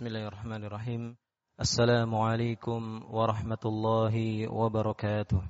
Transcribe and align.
بسم 0.00 0.06
الله 0.06 0.26
الرحمن 0.28 0.64
الرحيم 0.64 1.16
السلام 1.60 2.14
عليكم 2.14 3.04
ورحمة 3.10 3.58
الله 3.64 4.48
وبركاته 4.48 5.42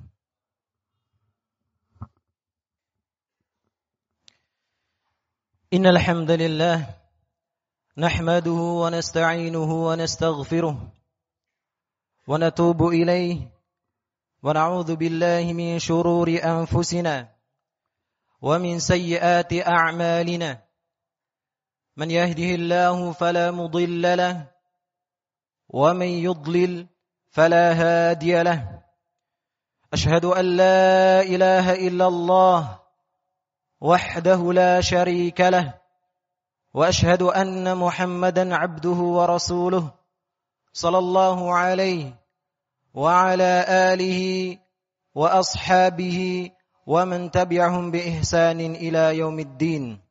إن 5.73 5.85
الحمد 5.85 6.31
لله 6.31 6.95
نحمده 7.97 8.59
ونستعينه 8.83 9.87
ونستغفره 9.87 10.91
ونتوب 12.27 12.87
إليه 12.87 13.51
ونعوذ 14.43 14.95
بالله 14.95 15.53
من 15.53 15.79
شرور 15.79 16.27
أنفسنا 16.29 17.35
ومن 18.41 18.79
سيئات 18.79 19.53
أعمالنا 19.53 20.70
من 21.97 22.11
يهده 22.11 22.55
الله 22.55 23.11
فلا 23.11 23.51
مضل 23.51 24.17
له 24.17 24.47
ومن 25.69 26.07
يضلل 26.07 26.87
فلا 27.29 27.73
هادي 27.73 28.43
له. 28.43 28.81
أشهد 29.93 30.25
أن 30.25 30.45
لا 30.45 31.21
إله 31.21 31.87
إلا 31.87 32.07
الله 32.07 32.79
وحده 33.81 34.53
لا 34.53 34.81
شريك 34.81 35.41
له 35.41 35.73
وأشهد 36.73 37.21
أن 37.21 37.77
محمدا 37.77 38.55
عبده 38.55 38.89
ورسوله 38.89 39.91
صلى 40.73 40.97
الله 40.97 41.55
عليه 41.55 42.19
وعلى 42.93 43.65
آله 43.67 44.21
وأصحابه 45.15 46.49
ومن 46.87 47.31
تبعهم 47.31 47.91
بإحسان 47.91 48.59
إلى 48.75 49.17
يوم 49.17 49.39
الدين. 49.39 50.10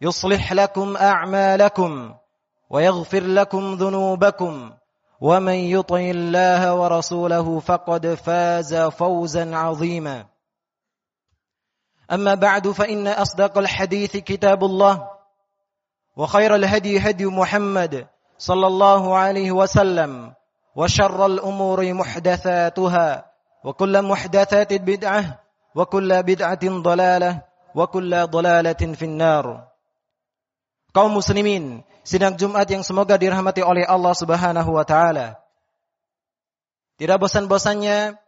يصلح 0.00 0.52
لكم 0.52 0.96
أعمالكم 0.96 2.14
ويغفر 2.70 3.22
لكم 3.22 3.74
ذنوبكم 3.74 4.72
ومن 5.20 5.54
يطع 5.54 5.96
الله 6.00 6.74
ورسوله 6.74 7.58
فقد 7.60 8.14
فاز 8.14 8.74
فوزا 8.74 9.56
عظيما. 9.56 10.26
أما 12.12 12.34
بعد 12.34 12.68
فإن 12.68 13.08
أصدق 13.08 13.58
الحديث 13.58 14.16
كتاب 14.16 14.64
الله 14.64 15.10
وخير 16.16 16.54
الهدي 16.54 16.98
هدي 16.98 17.26
محمد 17.26 18.06
صلى 18.38 18.66
الله 18.66 19.16
عليه 19.16 19.52
وسلم 19.52 20.34
وشر 20.76 21.26
الأمور 21.26 21.92
محدثاتها 21.92 23.24
وكل 23.64 24.02
محدثات 24.02 24.72
بدعة 24.72 25.38
وكل 25.74 26.22
بدعة 26.22 26.64
ضلالة 26.64 27.42
وكل 27.74 28.26
ضلالة 28.26 28.92
في 28.94 29.04
النار. 29.04 29.69
Kaum 30.90 31.10
muslimin, 31.14 31.82
sidang 32.02 32.34
Jumat 32.38 32.66
yang 32.70 32.82
semoga 32.82 33.18
dirahmati 33.18 33.62
oleh 33.62 33.86
Allah 33.86 34.14
Subhanahu 34.14 34.70
wa 34.74 34.84
taala. 34.86 35.38
Tidak 37.00 37.16
bosan-bosannya 37.16 38.20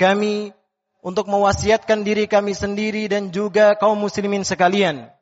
kami 0.00 0.56
untuk 1.04 1.28
mewasiatkan 1.28 2.02
diri 2.02 2.24
kami 2.24 2.56
sendiri 2.56 3.06
dan 3.06 3.30
juga 3.30 3.76
kaum 3.76 4.00
muslimin 4.00 4.42
sekalian 4.42 5.12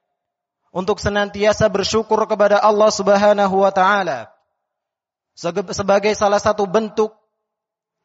untuk 0.70 1.00
senantiasa 1.00 1.66
bersyukur 1.72 2.20
kepada 2.28 2.60
Allah 2.60 2.90
Subhanahu 2.92 3.64
wa 3.64 3.72
taala 3.72 4.30
sebagai 5.72 6.16
salah 6.16 6.40
satu 6.40 6.64
bentuk 6.64 7.12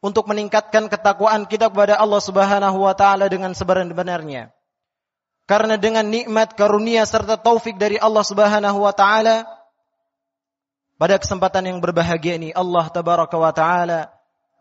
untuk 0.01 0.27
meningkatkan 0.27 0.89
ketakwaan 0.89 1.45
kita 1.45 1.69
kepada 1.69 1.95
Allah 1.95 2.19
Subhanahu 2.19 2.83
wa 2.83 2.95
taala 2.97 3.29
dengan 3.29 3.53
sebenar-benarnya. 3.53 4.51
Karena 5.49 5.75
dengan 5.75 6.07
nikmat 6.07 6.55
karunia 6.55 7.03
serta 7.03 7.35
taufik 7.35 7.75
dari 7.75 7.99
Allah 7.99 8.23
Subhanahu 8.23 8.87
wa 8.87 8.93
taala 8.95 9.43
pada 11.01 11.17
kesempatan 11.17 11.65
yang 11.65 11.77
berbahagia 11.81 12.37
ini 12.37 12.53
Allah 12.53 12.85
tabaraka 12.93 13.33
wa 13.35 13.49
taala 13.49 14.13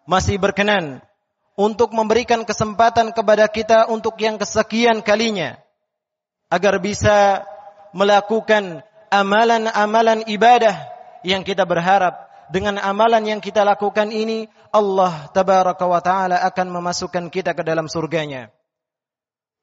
masih 0.09 0.41
berkenan 0.41 1.05
untuk 1.55 1.93
memberikan 1.93 2.43
kesempatan 2.49 3.13
kepada 3.13 3.45
kita 3.45 3.93
untuk 3.93 4.17
yang 4.17 4.41
kesekian 4.41 5.05
kalinya 5.05 5.61
agar 6.49 6.81
bisa 6.81 7.45
melakukan 7.93 8.81
amalan-amalan 9.13 10.25
ibadah 10.27 10.89
yang 11.21 11.45
kita 11.45 11.69
berharap 11.69 12.31
dengan 12.51 12.81
amalan 12.83 13.23
yang 13.37 13.41
kita 13.45 13.63
lakukan 13.63 14.11
ini 14.11 14.51
Allah 14.75 15.31
tabaraka 15.31 15.87
wa 15.87 16.03
taala 16.03 16.43
akan 16.47 16.67
memasukkan 16.73 17.31
kita 17.31 17.55
ke 17.55 17.63
dalam 17.63 17.87
surganya. 17.87 18.51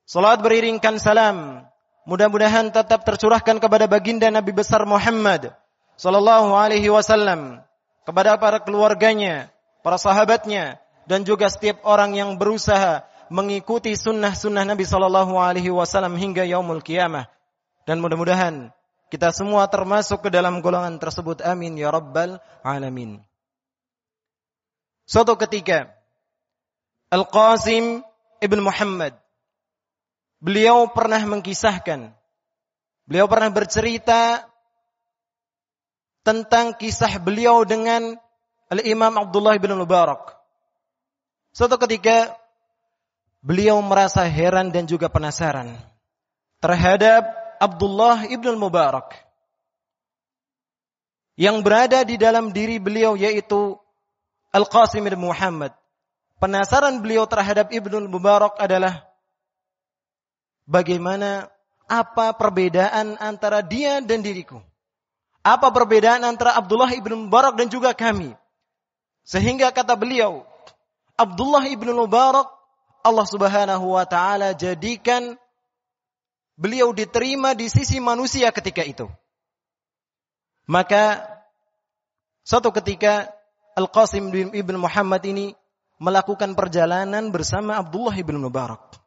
Salat 0.07 0.40
beriringkan 0.40 1.03
salam. 1.03 1.68
Mudah-mudahan 2.07 2.72
tetap 2.72 3.03
tercurahkan 3.03 3.59
kepada 3.59 3.91
baginda 3.91 4.31
Nabi 4.31 4.56
besar 4.56 4.88
Muhammad 4.88 5.51
sallallahu 6.00 6.56
alaihi 6.56 6.88
wasallam, 6.88 7.59
kepada 8.07 8.40
para 8.40 8.63
keluarganya, 8.63 9.51
para 9.84 10.00
sahabatnya 10.00 10.79
dan 11.12 11.28
juga 11.28 11.51
setiap 11.51 11.84
orang 11.84 12.16
yang 12.16 12.40
berusaha 12.40 13.03
mengikuti 13.28 14.00
sunnah-sunnah 14.00 14.63
Nabi 14.63 14.88
sallallahu 14.88 15.35
alaihi 15.35 15.75
wasallam 15.75 16.16
hingga 16.16 16.47
yaumul 16.47 16.79
kiamah. 16.79 17.28
Dan 17.84 18.00
mudah-mudahan 18.00 18.72
kita 19.12 19.35
semua 19.35 19.68
termasuk 19.68 20.24
ke 20.24 20.29
dalam 20.31 20.63
golongan 20.63 20.95
tersebut. 21.03 21.44
Amin 21.44 21.75
ya 21.75 21.91
rabbal 21.91 22.39
alamin. 22.63 23.19
Suatu 25.03 25.35
ketika 25.35 25.91
Al-Qasim 27.12 28.07
Ibn 28.39 28.59
Muhammad 28.63 29.27
Beliau 30.38 30.94
pernah 30.94 31.18
mengkisahkan, 31.25 32.14
beliau 33.09 33.25
pernah 33.25 33.50
bercerita 33.50 34.46
tentang 36.22 36.78
kisah 36.78 37.18
beliau 37.18 37.66
dengan 37.66 38.14
Al-Imam 38.70 39.18
Abdullah 39.18 39.58
bin 39.58 39.74
Mubarak. 39.74 40.38
Suatu 41.56 41.81
ketika 41.81 42.38
beliau 43.42 43.81
merasa 43.81 44.22
heran 44.30 44.70
dan 44.70 44.86
juga 44.86 45.09
penasaran 45.09 45.74
terhadap 46.62 47.25
Abdullah 47.58 48.30
ibn 48.30 48.54
Mubarak 48.62 49.18
yang 51.38 51.62
berada 51.62 52.02
di 52.06 52.18
dalam 52.18 52.50
diri 52.52 52.81
beliau 52.81 53.18
yaitu 53.18 53.78
Al-Qasim 54.52 55.06
bin 55.06 55.16
Muhammad. 55.22 55.72
Penasaran 56.38 57.02
beliau 57.02 57.25
terhadap 57.25 57.74
Ibnu 57.74 58.06
Mubarak 58.09 58.62
adalah 58.62 59.06
bagaimana 60.68 61.48
apa 61.88 62.36
perbedaan 62.36 63.16
antara 63.18 63.64
dia 63.64 64.04
dan 64.04 64.20
diriku. 64.20 64.60
Apa 65.42 65.72
perbedaan 65.72 66.28
antara 66.28 66.60
Abdullah 66.60 66.92
ibn 66.92 67.26
Mubarak 67.26 67.56
dan 67.56 67.72
juga 67.72 67.96
kami. 67.96 68.36
Sehingga 69.24 69.72
kata 69.72 69.96
beliau, 69.96 70.44
Abdullah 71.16 71.64
ibn 71.72 71.88
Mubarak, 71.96 72.52
Allah 73.00 73.24
subhanahu 73.24 73.96
wa 73.96 74.04
ta'ala 74.04 74.52
jadikan 74.52 75.40
beliau 76.60 76.92
diterima 76.92 77.56
di 77.56 77.72
sisi 77.72 78.04
manusia 78.04 78.52
ketika 78.52 78.84
itu. 78.84 79.08
Maka, 80.68 81.24
suatu 82.44 82.75
ketika 82.75 83.31
Al-Qasim 83.80 84.28
ibn 84.52 84.75
Muhammad 84.75 85.24
ini 85.24 85.56
melakukan 85.96 86.52
perjalanan 86.60 87.31
bersama 87.31 87.80
Abdullah 87.80 88.20
ibn 88.20 88.36
Mubarak. 88.36 89.06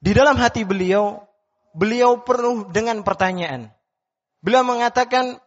Di 0.00 0.12
dalam 0.12 0.36
hati 0.36 0.62
beliau, 0.62 1.24
beliau 1.72 2.20
penuh 2.24 2.68
dengan 2.72 3.00
pertanyaan. 3.00 3.72
Beliau 4.44 4.62
mengatakan, 4.62 5.40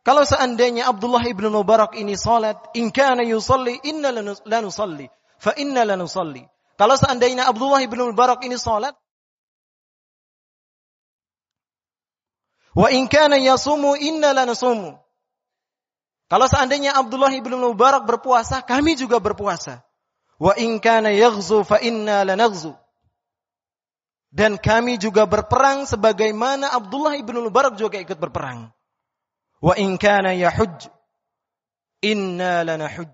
kalau 0.00 0.24
seandainya 0.24 0.88
Abdullah 0.88 1.20
ibn 1.28 1.48
Mubarak 1.52 1.92
ini 1.96 2.16
salat, 2.16 2.56
in 2.72 2.88
kana 2.88 3.20
yusalli, 3.20 3.76
inna 3.84 4.08
lanusalli, 4.48 5.12
fa 5.36 5.52
inna 5.60 5.84
lanusalli. 5.84 6.44
Kalau 6.80 6.96
seandainya 6.96 7.44
Abdullah 7.44 7.84
ibn 7.84 8.00
Mubarak 8.08 8.40
ini 8.40 8.56
salat, 8.56 8.96
wa 12.72 12.88
in 12.88 13.04
kana 13.12 13.36
yasumu, 13.36 13.92
inna 14.00 14.32
lanusumu. 14.32 14.96
Kalau 16.30 16.46
seandainya 16.46 16.94
Abdullah 16.94 17.34
ibn 17.34 17.58
Mubarak 17.58 18.06
berpuasa, 18.06 18.62
kami 18.64 18.96
juga 18.96 19.18
berpuasa. 19.20 19.82
Wa 20.40 20.56
in 20.56 20.80
kana 20.80 21.12
yaghzu 21.12 21.66
fa 21.66 21.76
inna 21.82 22.24
lanaghzu. 22.24 22.72
Dan 24.30 24.62
kami 24.62 24.94
juga 24.94 25.26
berperang 25.26 25.90
sebagaimana 25.90 26.70
Abdullah 26.70 27.18
ibn 27.18 27.34
Mubarak 27.42 27.74
juga 27.74 27.98
ikut 27.98 28.14
berperang. 28.14 28.70
Wa 29.58 29.74
in 29.74 29.98
kana 29.98 30.30
yahuj 30.32 30.86
inna 32.00 32.62
lanahuj. 32.64 33.10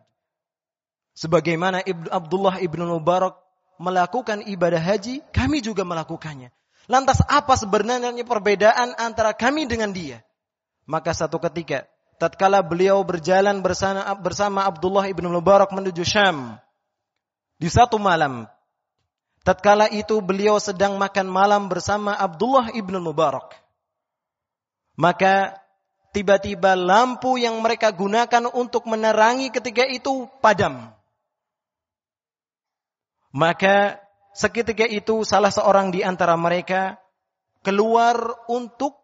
Sebagaimana 1.17 1.81
Ibnu 1.81 2.13
Abdullah 2.13 2.61
ibn 2.61 2.85
Mubarak 2.85 3.41
melakukan 3.81 4.45
ibadah 4.45 4.81
haji, 4.81 5.25
kami 5.33 5.65
juga 5.65 5.81
melakukannya. 5.89 6.53
Lantas 6.87 7.25
apa 7.25 7.57
sebenarnya 7.57 8.13
perbedaan 8.23 8.95
antara 9.01 9.33
kami 9.33 9.65
dengan 9.65 9.91
dia? 9.91 10.21
Maka 10.85 11.17
satu 11.17 11.41
ketika, 11.41 11.89
tatkala 12.21 12.63
beliau 12.63 13.03
berjalan 13.03 13.59
bersama, 13.65 14.07
bersama 14.21 14.69
Abdullah 14.69 15.09
ibn 15.11 15.27
Mubarak 15.27 15.73
menuju 15.73 16.05
Syam, 16.05 16.61
di 17.57 17.73
satu 17.73 17.97
malam, 17.97 18.45
tatkala 19.47 19.87
itu 19.87 20.19
beliau 20.19 20.59
sedang 20.59 20.99
makan 20.99 21.31
malam 21.31 21.71
bersama 21.71 22.19
Abdullah 22.19 22.75
ibn 22.75 22.99
Mubarak. 22.99 23.55
Maka 24.99 25.55
tiba-tiba 26.11 26.75
lampu 26.75 27.39
yang 27.39 27.63
mereka 27.63 27.95
gunakan 27.95 28.51
untuk 28.51 28.91
menerangi 28.91 29.55
ketika 29.55 29.87
itu 29.87 30.27
padam. 30.43 30.91
Maka 33.31 34.03
seketika 34.35 34.89
itu 34.89 35.23
salah 35.23 35.55
seorang 35.55 35.95
di 35.95 36.03
antara 36.03 36.35
mereka 36.35 36.99
keluar 37.63 38.17
untuk 38.51 38.99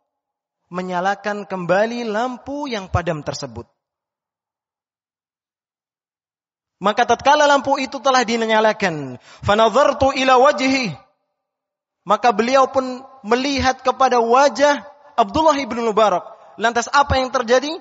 menyalakan 0.73 1.45
kembali 1.45 2.09
lampu 2.09 2.67
yang 2.67 2.89
padam 2.89 3.21
tersebut. 3.21 3.69
Maka 6.83 7.07
tatkala 7.07 7.47
lampu 7.47 7.79
itu 7.79 8.03
telah 8.03 8.27
dinyalakan, 8.27 9.23
fanadhartu 9.47 10.11
ila 10.19 10.35
wajhi, 10.43 10.91
maka 12.03 12.35
beliau 12.35 12.67
pun 12.67 13.07
melihat 13.23 13.79
kepada 13.87 14.19
wajah 14.19 14.83
Abdullah 15.15 15.55
ibn 15.63 15.79
Mubarak. 15.79 16.27
Lantas 16.59 16.91
apa 16.91 17.23
yang 17.23 17.31
terjadi? 17.31 17.79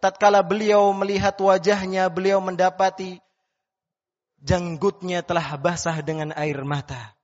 Tatkala 0.00 0.40
beliau 0.40 0.96
melihat 0.96 1.36
wajahnya, 1.36 2.08
beliau 2.08 2.40
mendapati 2.40 3.20
janggutnya 4.42 5.26
telah 5.26 5.58
basah 5.58 5.98
dengan 6.00 6.30
air 6.32 6.56
mata. 6.62 7.14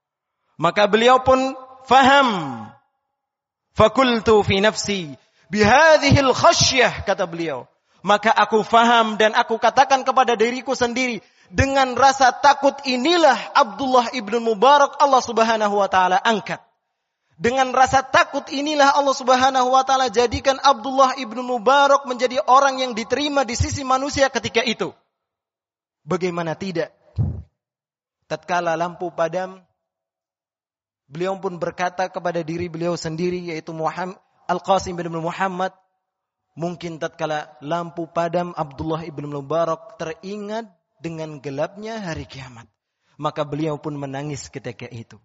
Maka 0.61 0.87
beliau 0.87 1.23
pun 1.23 1.55
faham. 1.87 2.63
Fakultu 3.75 4.45
fi 4.47 4.63
nafsi 4.63 5.19
bihadhil 5.51 6.31
khasyah 6.31 7.03
kata 7.03 7.27
beliau. 7.27 7.67
Maka 8.05 8.29
aku 8.29 8.61
faham 8.61 9.17
dan 9.17 9.33
aku 9.33 9.57
katakan 9.57 10.05
kepada 10.05 10.37
diriku 10.37 10.77
sendiri 10.77 11.25
dengan 11.49 11.97
rasa 11.97 12.37
takut 12.37 12.77
inilah 12.85 13.57
Abdullah 13.57 14.13
ibnu 14.13 14.45
Mubarak 14.45 15.01
Allah 15.01 15.25
Subhanahu 15.25 15.81
wa 15.81 15.89
taala 15.89 16.21
angkat. 16.21 16.61
Dengan 17.41 17.73
rasa 17.73 18.05
takut 18.05 18.45
inilah 18.53 18.93
Allah 18.93 19.17
Subhanahu 19.17 19.73
wa 19.73 19.83
taala 19.89 20.13
jadikan 20.13 20.61
Abdullah 20.61 21.17
ibnu 21.17 21.41
Mubarak 21.41 22.05
menjadi 22.05 22.45
orang 22.45 22.85
yang 22.85 22.93
diterima 22.93 23.49
di 23.49 23.57
sisi 23.57 23.81
manusia 23.89 24.29
ketika 24.29 24.61
itu. 24.61 24.93
Bagaimana 26.05 26.53
tidak? 26.53 26.93
tatkala 28.27 28.75
lampu 28.75 29.13
padam, 29.13 29.61
beliau 31.07 31.37
pun 31.39 31.61
berkata 31.61 32.09
kepada 32.09 32.41
diri 32.41 32.67
beliau 32.67 32.97
sendiri 32.97 33.53
yaitu 33.53 33.71
Muhammad 33.71 34.19
Al-Qasim 34.45 34.93
bin 34.93 35.09
Muhammad, 35.09 35.73
mungkin 36.55 37.03
tatkala 37.03 37.51
lampu 37.61 38.07
padam 38.09 38.55
Abdullah 38.55 39.03
ibn 39.07 39.27
Mubarak 39.27 39.99
teringat 39.99 40.71
dengan 41.03 41.43
gelapnya 41.43 42.01
hari 42.01 42.25
kiamat. 42.25 42.71
Maka 43.15 43.47
beliau 43.47 43.79
pun 43.79 43.95
menangis 43.95 44.51
ketika 44.51 44.91
itu. 44.91 45.21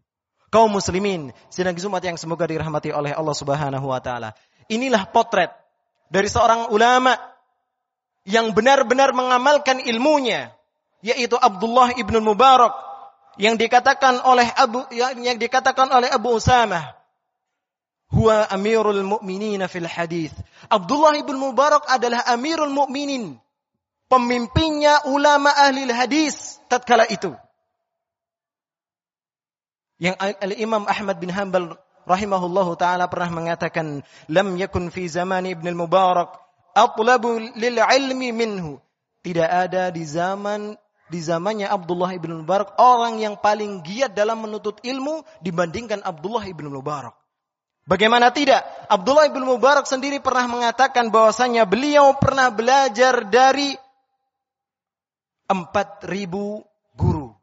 Kaum 0.49 0.73
muslimin, 0.73 1.29
sidang 1.49 1.77
Jumat 1.77 2.01
yang 2.01 2.17
semoga 2.17 2.49
dirahmati 2.49 2.89
oleh 2.89 3.13
Allah 3.13 3.37
Subhanahu 3.37 3.85
wa 3.89 4.01
taala. 4.01 4.33
Inilah 4.69 5.09
potret 5.09 5.53
dari 6.09 6.29
seorang 6.29 6.73
ulama 6.73 7.17
yang 8.25 8.53
benar-benar 8.53 9.13
mengamalkan 9.13 9.81
ilmunya, 9.81 10.53
yaitu 11.01 11.37
Abdullah 11.37 11.97
ibn 11.97 12.17
Mubarak 12.21 12.73
yang 13.39 13.55
dikatakan 13.55 14.21
oleh 14.25 14.45
Abu 14.57 14.83
yang, 14.93 15.37
dikatakan 15.37 15.89
oleh 15.89 16.09
Abu 16.11 16.37
Usamah 16.37 16.98
huwa 18.09 18.49
amirul 18.49 19.05
mu'minin 19.05 19.61
fil 19.69 19.87
hadis. 19.87 20.33
Abdullah 20.69 21.13
ibn 21.17 21.37
Mubarak 21.37 21.85
adalah 21.89 22.25
amirul 22.29 22.73
mu'minin. 22.73 23.37
Pemimpinnya 24.09 25.05
ulama 25.05 25.53
ahli 25.53 25.85
hadis 25.93 26.57
tatkala 26.65 27.05
itu. 27.05 27.33
Yang 30.01 30.15
Al-Imam 30.17 30.87
Ahmad 30.89 31.21
bin 31.21 31.29
Hanbal 31.29 31.77
rahimahullahu 32.09 32.73
taala 32.79 33.05
pernah 33.05 33.29
mengatakan, 33.29 34.01
"Lam 34.31 34.57
yakun 34.57 34.89
fi 34.89 35.05
zaman 35.05 35.45
Ibn 35.45 35.65
al-Mubarak 35.69 36.39
atlabu 36.73 37.37
lil 37.37 37.77
ilmi 37.77 38.33
minhu." 38.33 38.81
Tidak 39.19 39.45
ada 39.45 39.91
di 39.91 40.07
zaman 40.07 40.79
di 41.11 41.19
zamannya 41.19 41.67
Abdullah 41.67 42.15
ibn 42.15 42.31
Mubarak 42.41 42.77
orang 42.79 43.19
yang 43.19 43.35
paling 43.35 43.83
giat 43.83 44.15
dalam 44.15 44.45
menuntut 44.45 44.79
ilmu 44.85 45.25
dibandingkan 45.43 45.99
Abdullah 46.05 46.45
ibn 46.47 46.69
Mubarak. 46.71 47.17
Bagaimana 47.89 48.29
tidak? 48.29 48.61
Abdullah 48.85 49.33
ibn 49.33 49.41
Mubarak 49.41 49.89
sendiri 49.89 50.21
pernah 50.21 50.45
mengatakan 50.45 51.09
bahwasanya 51.09 51.65
beliau 51.65 52.13
pernah 52.21 52.53
belajar 52.53 53.25
dari 53.25 53.73
4000 55.49 56.29
guru. 56.93 57.33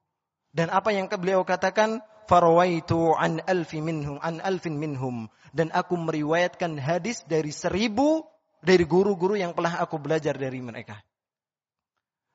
Dan 0.54 0.70
apa 0.70 0.94
yang 0.94 1.10
beliau 1.10 1.43
katakan? 1.43 1.98
Farawaitu 2.26 3.14
an 3.14 3.38
alfi 3.46 3.78
minhum 3.78 4.19
an 4.19 4.43
alfin 4.43 4.82
minhum 4.82 5.31
dan 5.54 5.70
aku 5.70 5.94
meriwayatkan 5.94 6.75
hadis 6.75 7.22
dari 7.22 7.54
seribu 7.54 8.26
dari 8.58 8.82
guru-guru 8.82 9.38
yang 9.38 9.54
telah 9.54 9.78
aku 9.78 9.94
belajar 10.02 10.34
dari 10.34 10.58
mereka 10.58 10.99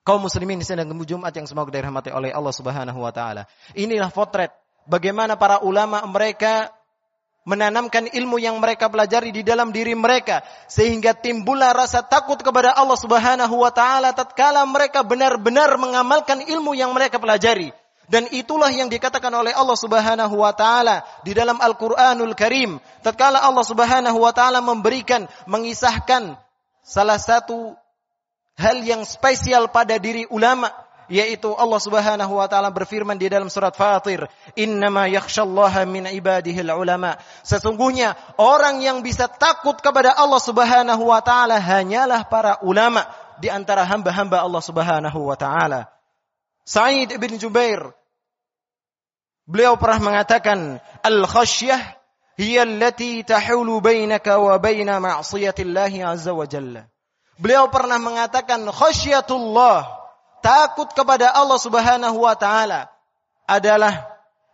kaum 0.02 0.26
muslimin 0.26 0.60
di 0.62 0.66
sedang 0.66 0.90
Jumat 1.06 1.36
yang 1.36 1.48
semoga 1.48 1.70
dirahmati 1.70 2.10
oleh 2.10 2.34
Allah 2.34 2.54
Subhanahu 2.54 3.00
wa 3.02 3.14
taala. 3.14 3.46
Inilah 3.78 4.10
potret 4.10 4.52
bagaimana 4.90 5.38
para 5.38 5.62
ulama 5.62 6.02
mereka 6.10 6.74
menanamkan 7.42 8.06
ilmu 8.14 8.38
yang 8.38 8.62
mereka 8.62 8.86
pelajari 8.86 9.34
di 9.34 9.42
dalam 9.42 9.74
diri 9.74 9.98
mereka 9.98 10.46
sehingga 10.70 11.18
timbullah 11.18 11.74
rasa 11.74 12.06
takut 12.06 12.38
kepada 12.38 12.78
Allah 12.78 12.98
Subhanahu 12.98 13.56
wa 13.66 13.74
taala 13.74 14.14
tatkala 14.14 14.62
mereka 14.70 15.02
benar-benar 15.02 15.74
mengamalkan 15.82 16.46
ilmu 16.46 16.78
yang 16.78 16.94
mereka 16.94 17.18
pelajari. 17.18 17.74
Dan 18.12 18.28
itulah 18.28 18.68
yang 18.68 18.92
dikatakan 18.92 19.32
oleh 19.32 19.56
Allah 19.56 19.78
Subhanahu 19.80 20.36
wa 20.36 20.52
taala 20.52 21.00
di 21.24 21.32
dalam 21.32 21.56
Al-Qur'anul 21.64 22.36
Karim. 22.36 22.76
Tatkala 23.00 23.40
Allah 23.40 23.64
Subhanahu 23.64 24.20
wa 24.20 24.36
taala 24.36 24.60
memberikan 24.60 25.32
mengisahkan 25.48 26.36
salah 26.84 27.16
satu 27.16 27.72
hal 28.60 28.84
yang 28.84 29.08
spesial 29.08 29.72
pada 29.72 29.96
diri 29.96 30.28
ulama 30.28 30.68
yaitu 31.12 31.52
Allah 31.52 31.76
Subhanahu 31.84 32.40
wa 32.40 32.48
taala 32.48 32.72
berfirman 32.72 33.20
di 33.20 33.28
dalam 33.28 33.52
surat 33.52 33.76
Fatir, 33.76 34.32
"Innama 34.56 35.12
yakhsyallaha 35.12 35.84
min 35.84 36.08
ibadihil 36.08 36.72
ulama." 36.72 37.20
Sesungguhnya 37.44 38.16
orang 38.40 38.80
yang 38.80 39.04
bisa 39.04 39.28
takut 39.28 39.76
kepada 39.84 40.16
Allah 40.16 40.40
Subhanahu 40.40 41.12
wa 41.12 41.20
taala 41.20 41.60
hanyalah 41.60 42.32
para 42.32 42.64
ulama 42.64 43.04
di 43.44 43.52
antara 43.52 43.84
hamba-hamba 43.84 44.40
Allah 44.40 44.64
Subhanahu 44.64 45.20
wa 45.28 45.36
taala. 45.36 45.92
Sa'id 46.64 47.12
bin 47.20 47.36
Jubair 47.36 47.92
beliau 49.44 49.76
pernah 49.76 50.00
mengatakan, 50.00 50.80
"Al-khasyah 51.04 52.00
hiya 52.40 52.64
allati 52.64 53.28
tahulu 53.28 53.84
bainaka 53.84 54.40
wa 54.40 54.56
baina 54.56 54.96
azza 54.96 56.32
wa 56.32 56.48
jalla." 56.48 56.88
Beliau 57.42 57.68
pernah 57.74 57.98
mengatakan 57.98 58.64
khasyatullah, 58.70 60.01
takut 60.42 60.90
kepada 60.92 61.32
Allah 61.32 61.60
Subhanahu 61.62 62.18
wa 62.26 62.36
taala 62.36 62.90
adalah 63.48 64.12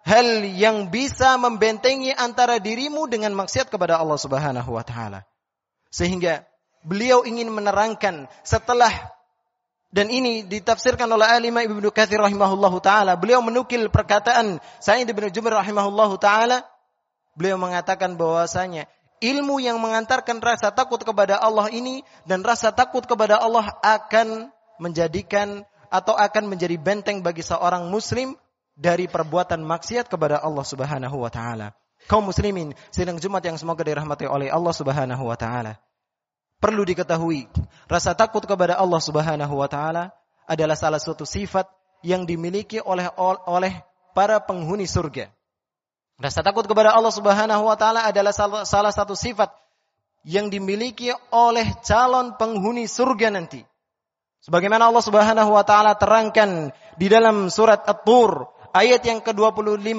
hal 0.08 0.44
yang 0.48 0.88
bisa 0.88 1.36
membentengi 1.36 2.16
antara 2.16 2.64
dirimu 2.64 3.12
dengan 3.12 3.36
maksiat 3.36 3.68
kepada 3.68 4.00
Allah 4.00 4.16
Subhanahu 4.16 4.70
wa 4.72 4.84
taala. 4.84 5.28
Sehingga 5.92 6.48
beliau 6.84 7.28
ingin 7.28 7.52
menerangkan 7.52 8.32
setelah 8.48 8.92
dan 9.88 10.12
ini 10.12 10.44
ditafsirkan 10.44 11.08
oleh 11.08 11.28
Alimah 11.28 11.64
Ibnu 11.64 11.92
Katsir 11.96 12.20
rahimahullahu 12.20 12.84
taala. 12.84 13.16
Beliau 13.16 13.40
menukil 13.40 13.88
perkataan 13.88 14.60
Sa'id 14.84 15.08
bin 15.08 15.32
Jubair 15.32 15.64
rahimahullahu 15.64 16.20
taala. 16.20 16.68
Beliau 17.40 17.56
mengatakan 17.56 18.20
bahwasanya 18.20 18.92
ilmu 19.24 19.64
yang 19.64 19.80
mengantarkan 19.80 20.44
rasa 20.44 20.76
takut 20.76 21.02
kepada 21.02 21.40
Allah 21.40 21.72
ini 21.72 22.04
dan 22.28 22.44
rasa 22.44 22.76
takut 22.76 23.08
kepada 23.08 23.40
Allah 23.40 23.74
akan 23.80 24.52
menjadikan 24.78 25.66
atau 25.90 26.16
akan 26.16 26.50
menjadi 26.52 26.76
benteng 26.80 27.24
bagi 27.24 27.42
seorang 27.42 27.88
muslim 27.88 28.36
dari 28.78 29.10
perbuatan 29.10 29.66
maksiat 29.66 30.06
kepada 30.08 30.40
Allah 30.40 30.66
Subhanahu 30.66 31.18
wa 31.18 31.32
taala. 31.34 31.74
Kaum 32.06 32.30
muslimin, 32.30 32.78
sidang 32.94 33.18
Jumat 33.18 33.42
yang 33.42 33.58
semoga 33.58 33.82
dirahmati 33.82 34.30
oleh 34.30 34.54
Allah 34.54 34.72
Subhanahu 34.72 35.24
wa 35.26 35.36
taala. 35.36 35.82
Perlu 36.58 36.86
diketahui, 36.86 37.50
rasa 37.90 38.14
takut 38.14 38.46
kepada 38.46 38.78
Allah 38.78 39.02
Subhanahu 39.02 39.54
wa 39.58 39.70
taala 39.70 40.14
adalah 40.46 40.78
salah 40.78 41.02
satu 41.02 41.26
sifat 41.26 41.70
yang 42.06 42.24
dimiliki 42.24 42.78
oleh 42.80 43.10
oleh 43.50 43.82
para 44.14 44.38
penghuni 44.42 44.86
surga. 44.86 45.30
Rasa 46.18 46.42
takut 46.42 46.66
kepada 46.66 46.94
Allah 46.98 47.14
Subhanahu 47.14 47.70
wa 47.70 47.78
taala 47.78 48.06
adalah 48.10 48.34
salah 48.66 48.94
satu 48.94 49.14
sifat 49.14 49.54
yang 50.26 50.50
dimiliki 50.50 51.14
oleh 51.30 51.78
calon 51.86 52.34
penghuni 52.42 52.90
surga 52.90 53.30
nanti. 53.30 53.62
Sebagaimana 54.48 54.88
Allah 54.88 55.04
Subhanahu 55.04 55.52
wa 55.52 55.64
taala 55.68 56.00
terangkan 56.00 56.72
di 56.96 57.12
dalam 57.12 57.52
surat 57.52 57.84
At-Tur 57.84 58.48
ayat 58.72 59.04
yang 59.04 59.20
ke-25. 59.20 59.92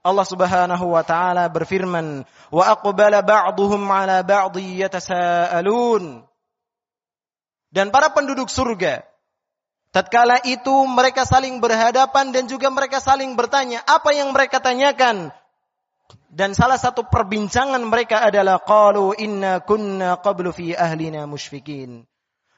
Allah 0.00 0.26
Subhanahu 0.26 0.86
wa 0.90 1.06
taala 1.06 1.46
berfirman, 1.46 2.26
"Wa 2.50 2.74
aqbala 2.74 3.22
ba'dhum 3.22 3.78
'ala 3.86 4.26
ba'dhi 4.26 4.82
yatasaalun." 4.82 6.26
Dan 7.70 7.94
para 7.94 8.10
penduduk 8.10 8.50
surga 8.50 9.06
Tatkala 9.90 10.38
itu 10.46 10.70
mereka 10.86 11.26
saling 11.26 11.58
berhadapan 11.58 12.30
dan 12.30 12.46
juga 12.46 12.70
mereka 12.70 13.02
saling 13.02 13.34
bertanya 13.34 13.82
apa 13.86 14.14
yang 14.14 14.30
mereka 14.30 14.62
tanyakan. 14.62 15.34
Dan 16.30 16.54
salah 16.54 16.78
satu 16.78 17.10
perbincangan 17.10 17.82
mereka 17.82 18.22
adalah 18.22 18.62
qalu 18.62 19.18
inna 19.18 19.58
kunna 19.66 20.22
qablu 20.22 20.54
fi 20.54 20.78
ahlina 20.78 21.26
musyfikin. 21.26 22.06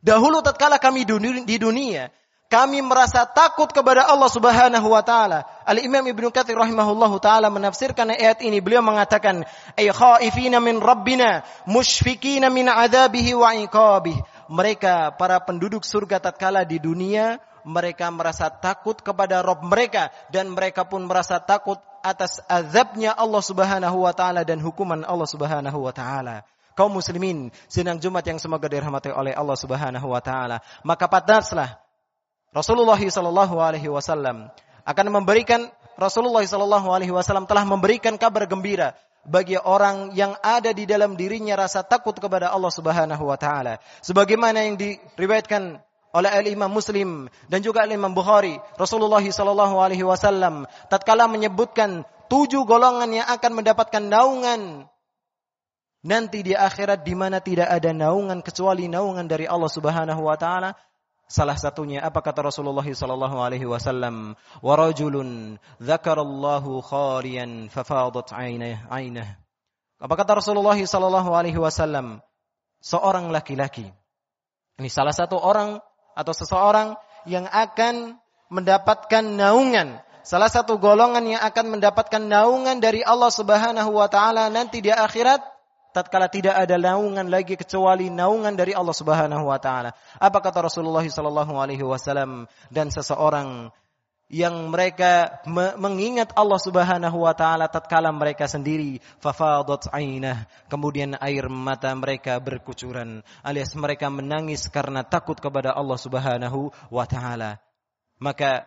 Dahulu 0.02 0.42
tatkala 0.42 0.82
kami 0.82 1.06
di 1.46 1.56
dunia, 1.62 2.10
kami 2.50 2.82
merasa 2.82 3.22
takut 3.24 3.70
kepada 3.70 4.04
Allah 4.10 4.28
Subhanahu 4.28 4.92
wa 4.92 5.00
taala. 5.00 5.46
Al-Imam 5.62 6.02
Ibnu 6.02 6.28
Katsir 6.34 6.58
rahimahullahu 6.58 7.22
taala 7.22 7.48
menafsirkan 7.48 8.12
ayat 8.12 8.42
ini. 8.42 8.58
Beliau 8.58 8.82
mengatakan, 8.82 9.46
"Ay 9.78 9.88
khaifina 9.88 10.58
min 10.58 10.82
rabbina, 10.82 11.46
musyfikina 11.64 12.50
min 12.50 12.66
adabihi 12.66 13.32
wa 13.32 13.54
iqabih." 13.56 14.18
mereka 14.52 15.16
para 15.16 15.40
penduduk 15.40 15.80
surga 15.80 16.20
tatkala 16.20 16.68
di 16.68 16.76
dunia 16.76 17.40
mereka 17.64 18.12
merasa 18.12 18.52
takut 18.52 19.00
kepada 19.00 19.40
Rob 19.40 19.64
mereka 19.64 20.12
dan 20.28 20.52
mereka 20.52 20.84
pun 20.84 21.08
merasa 21.08 21.40
takut 21.40 21.80
atas 22.04 22.42
azabnya 22.50 23.16
Allah 23.16 23.40
Subhanahu 23.40 24.04
wa 24.04 24.12
taala 24.12 24.44
dan 24.44 24.60
hukuman 24.60 25.06
Allah 25.08 25.24
Subhanahu 25.24 25.78
wa 25.86 25.94
taala. 25.94 26.44
Kaum 26.72 26.96
muslimin, 26.96 27.52
sidang 27.68 28.00
Jumat 28.00 28.24
yang 28.24 28.40
semoga 28.40 28.68
dirahmati 28.68 29.12
oleh 29.12 29.36
Allah 29.36 29.56
Subhanahu 29.56 30.06
wa 30.08 30.20
taala. 30.24 30.64
Maka 30.84 31.08
pantaslah 31.08 31.76
Rasulullah 32.52 33.00
sallallahu 33.00 33.56
alaihi 33.60 33.88
wasallam 33.88 34.52
akan 34.84 35.06
memberikan 35.08 35.72
Rasulullah 35.96 36.44
sallallahu 36.44 36.88
alaihi 36.92 37.12
wasallam 37.12 37.48
telah 37.48 37.64
memberikan 37.64 38.16
kabar 38.20 38.44
gembira 38.44 38.92
bagi 39.22 39.54
orang 39.54 40.12
yang 40.18 40.34
ada 40.42 40.74
di 40.74 40.82
dalam 40.82 41.14
dirinya 41.14 41.54
rasa 41.54 41.86
takut 41.86 42.16
kepada 42.18 42.50
Allah 42.50 42.72
Subhanahu 42.74 43.24
wa 43.24 43.38
taala. 43.38 43.78
Sebagaimana 44.02 44.66
yang 44.66 44.76
diriwayatkan 44.76 45.78
oleh 46.12 46.30
Al-Imam 46.30 46.68
Muslim 46.68 47.30
dan 47.48 47.64
juga 47.64 47.86
Al-Imam 47.86 48.12
Bukhari, 48.12 48.60
Rasulullah 48.76 49.22
sallallahu 49.22 49.80
alaihi 49.80 50.04
wasallam 50.04 50.68
tatkala 50.92 51.30
menyebutkan 51.30 52.04
tujuh 52.28 52.68
golongan 52.68 53.12
yang 53.12 53.26
akan 53.28 53.52
mendapatkan 53.62 54.02
naungan 54.02 54.91
nanti 56.02 56.42
di 56.42 56.54
akhirat 56.54 57.06
di 57.06 57.14
mana 57.14 57.38
tidak 57.38 57.70
ada 57.70 57.90
naungan 57.94 58.42
kecuali 58.42 58.86
naungan 58.90 59.26
dari 59.26 59.46
Allah 59.46 59.70
Subhanahu 59.70 60.22
wa 60.26 60.36
taala 60.38 60.74
Salah 61.32 61.56
satunya 61.56 62.04
apa 62.04 62.20
kata 62.20 62.52
Rasulullah 62.52 62.84
sallallahu 62.84 63.40
alaihi 63.40 63.64
wasallam, 63.64 64.36
"Wa 64.60 64.76
rajulun 64.76 65.56
dzakarallahu 65.80 66.84
khaliyan 66.84 67.72
fafadat 67.72 68.36
'ainah." 68.36 69.40
Apa 69.96 70.14
kata 70.20 70.44
Rasulullah 70.44 70.76
sallallahu 70.76 71.32
alaihi 71.32 71.56
wasallam? 71.56 72.20
Seorang 72.84 73.32
laki-laki. 73.32 73.88
Ini 74.76 74.92
salah 74.92 75.16
satu 75.16 75.40
orang 75.40 75.80
atau 76.12 76.36
seseorang 76.36 77.00
yang 77.24 77.48
akan 77.48 78.20
mendapatkan 78.52 79.24
naungan 79.24 80.04
salah 80.20 80.52
satu 80.52 80.76
golongan 80.76 81.24
yang 81.24 81.40
akan 81.40 81.78
mendapatkan 81.78 82.20
naungan 82.20 82.76
dari 82.76 83.00
Allah 83.00 83.32
Subhanahu 83.32 83.96
wa 83.96 84.06
taala 84.12 84.52
nanti 84.52 84.84
di 84.84 84.92
akhirat 84.92 85.40
tatkala 85.92 86.26
tidak 86.32 86.56
ada 86.56 86.80
naungan 86.80 87.28
lagi 87.28 87.54
kecuali 87.54 88.08
naungan 88.08 88.56
dari 88.56 88.72
Allah 88.72 88.96
Subhanahu 88.96 89.46
wa 89.46 89.60
taala. 89.60 89.92
Apa 90.16 90.40
kata 90.40 90.64
Rasulullah 90.64 91.04
sallallahu 91.04 91.52
alaihi 91.60 91.84
wasallam 91.84 92.48
dan 92.72 92.88
seseorang 92.88 93.68
yang 94.32 94.72
mereka 94.72 95.44
mengingat 95.76 96.32
Allah 96.32 96.56
Subhanahu 96.56 97.28
wa 97.28 97.36
taala 97.36 97.68
tatkala 97.68 98.08
mereka 98.08 98.48
sendiri? 98.48 98.96
Fafadat 99.20 99.92
ainah. 99.92 100.48
Kemudian 100.72 101.20
air 101.20 101.52
mata 101.52 101.92
mereka 101.92 102.40
berkucuran. 102.40 103.20
Alias 103.44 103.76
mereka 103.76 104.08
menangis 104.08 104.72
karena 104.72 105.04
takut 105.04 105.36
kepada 105.36 105.76
Allah 105.76 106.00
Subhanahu 106.00 106.72
wa 106.88 107.04
taala. 107.04 107.60
Maka 108.16 108.64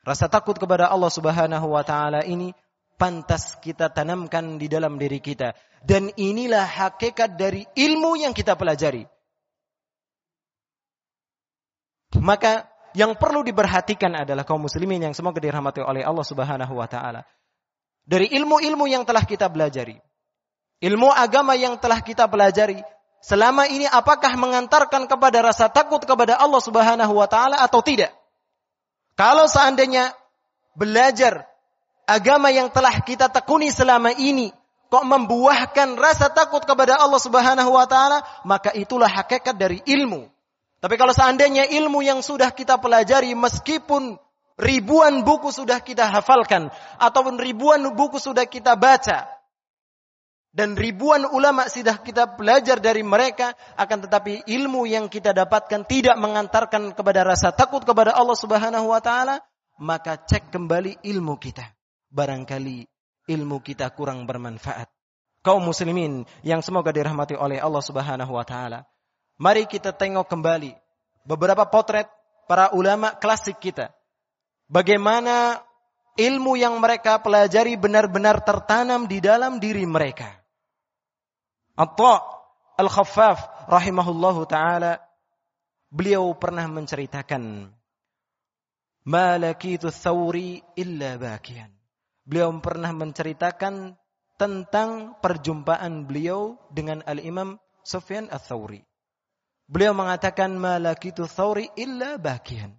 rasa 0.00 0.24
takut 0.32 0.56
kepada 0.56 0.88
Allah 0.88 1.12
Subhanahu 1.12 1.76
wa 1.76 1.84
taala 1.84 2.24
ini 2.24 2.56
pantas 2.96 3.56
kita 3.60 3.92
tanamkan 3.92 4.56
di 4.56 4.66
dalam 4.66 4.96
diri 4.96 5.20
kita. 5.20 5.52
Dan 5.84 6.10
inilah 6.18 6.66
hakikat 6.66 7.38
dari 7.38 7.62
ilmu 7.62 8.18
yang 8.18 8.34
kita 8.34 8.58
pelajari. 8.58 9.06
Maka 12.16 12.66
yang 12.96 13.14
perlu 13.14 13.44
diperhatikan 13.44 14.24
adalah 14.24 14.42
kaum 14.48 14.64
muslimin 14.64 15.04
yang 15.04 15.14
semoga 15.14 15.36
dirahmati 15.36 15.84
oleh 15.84 16.00
Allah 16.00 16.24
Subhanahu 16.24 16.74
wa 16.74 16.88
taala. 16.88 17.28
Dari 18.06 18.32
ilmu-ilmu 18.32 18.88
yang 18.88 19.04
telah 19.04 19.22
kita 19.22 19.52
pelajari. 19.52 20.00
Ilmu 20.80 21.08
agama 21.12 21.56
yang 21.56 21.76
telah 21.76 22.00
kita 22.00 22.28
pelajari 22.28 22.80
selama 23.20 23.68
ini 23.68 23.84
apakah 23.88 24.32
mengantarkan 24.36 25.08
kepada 25.08 25.44
rasa 25.44 25.68
takut 25.68 26.00
kepada 26.04 26.40
Allah 26.40 26.62
Subhanahu 26.62 27.12
wa 27.16 27.28
taala 27.28 27.60
atau 27.60 27.84
tidak? 27.84 28.16
Kalau 29.16 29.48
seandainya 29.48 30.12
belajar 30.76 31.48
agama 32.06 32.54
yang 32.54 32.70
telah 32.70 33.02
kita 33.02 33.28
tekuni 33.28 33.68
selama 33.74 34.14
ini 34.14 34.54
kok 34.86 35.04
membuahkan 35.04 35.98
rasa 35.98 36.30
takut 36.30 36.62
kepada 36.62 36.96
Allah 36.96 37.18
Subhanahu 37.18 37.74
wa 37.74 37.86
taala, 37.90 38.22
maka 38.46 38.70
itulah 38.72 39.10
hakikat 39.10 39.58
dari 39.58 39.82
ilmu. 39.82 40.30
Tapi 40.78 40.94
kalau 40.94 41.10
seandainya 41.10 41.66
ilmu 41.66 42.00
yang 42.06 42.22
sudah 42.22 42.54
kita 42.54 42.78
pelajari 42.78 43.34
meskipun 43.34 44.14
ribuan 44.54 45.26
buku 45.26 45.50
sudah 45.50 45.82
kita 45.82 46.06
hafalkan 46.06 46.70
ataupun 47.02 47.42
ribuan 47.42 47.82
buku 47.92 48.22
sudah 48.22 48.46
kita 48.46 48.78
baca 48.78 49.26
dan 50.54 50.78
ribuan 50.78 51.28
ulama 51.28 51.68
sudah 51.68 52.00
kita 52.00 52.38
belajar 52.38 52.80
dari 52.80 53.02
mereka 53.04 53.52
akan 53.76 54.08
tetapi 54.08 54.46
ilmu 54.48 54.86
yang 54.88 55.10
kita 55.10 55.34
dapatkan 55.34 55.84
tidak 55.84 56.16
mengantarkan 56.16 56.94
kepada 56.94 57.26
rasa 57.26 57.50
takut 57.52 57.82
kepada 57.82 58.14
Allah 58.14 58.38
Subhanahu 58.38 58.86
wa 58.94 59.00
taala, 59.02 59.42
maka 59.82 60.16
cek 60.16 60.54
kembali 60.54 61.02
ilmu 61.04 61.36
kita 61.36 61.75
barangkali 62.16 62.88
ilmu 63.28 63.60
kita 63.60 63.92
kurang 63.92 64.24
bermanfaat. 64.24 64.88
Kaum 65.44 65.62
muslimin 65.62 66.24
yang 66.40 66.64
semoga 66.64 66.90
dirahmati 66.90 67.36
oleh 67.36 67.60
Allah 67.60 67.84
Subhanahu 67.84 68.32
wa 68.32 68.42
taala. 68.42 68.88
Mari 69.36 69.68
kita 69.68 69.92
tengok 69.92 70.26
kembali 70.26 70.72
beberapa 71.28 71.68
potret 71.68 72.08
para 72.48 72.72
ulama 72.72 73.12
klasik 73.12 73.60
kita. 73.60 73.92
Bagaimana 74.66 75.60
ilmu 76.16 76.56
yang 76.56 76.80
mereka 76.80 77.20
pelajari 77.20 77.76
benar-benar 77.76 78.42
tertanam 78.42 79.04
di 79.04 79.20
dalam 79.20 79.60
diri 79.60 79.84
mereka. 79.84 80.32
Atta 81.76 82.24
Al-Khaffaf 82.80 83.68
rahimahullahu 83.68 84.48
taala 84.48 84.98
beliau 85.92 86.32
pernah 86.34 86.64
menceritakan 86.66 87.70
Malakitu 89.06 89.94
thawri 89.94 90.58
illa 90.74 91.14
bakian 91.14 91.70
beliau 92.26 92.50
pernah 92.58 92.90
menceritakan 92.92 93.94
tentang 94.36 95.16
perjumpaan 95.22 96.04
beliau 96.04 96.60
dengan 96.68 97.00
Al-Imam 97.06 97.56
Sufyan 97.86 98.28
Ats-Tsauri. 98.28 98.84
Beliau 99.66 99.96
mengatakan 99.96 100.54
malakitu 100.58 101.26
tsauri 101.26 101.70
illa 101.74 102.20
bakian. 102.20 102.76